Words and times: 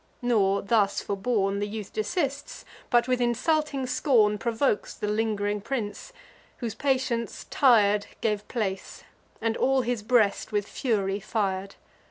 Nor, 0.23 0.63
thus 0.63 0.99
forborne, 0.99 1.59
The 1.59 1.67
youth 1.67 1.93
desists, 1.93 2.65
but 2.89 3.07
with 3.07 3.21
insulting 3.21 3.85
scorn 3.85 4.39
Provokes 4.39 4.95
the 4.95 5.07
ling'ring 5.07 5.61
prince, 5.61 6.11
whose 6.57 6.73
patience, 6.73 7.45
tir'd, 7.51 8.07
Gave 8.19 8.47
place; 8.47 9.03
and 9.41 9.55
all 9.55 9.81
his 9.83 10.01
breast 10.01 10.51
with 10.51 10.67
fury 10.67 11.19
fir'd. 11.19 11.75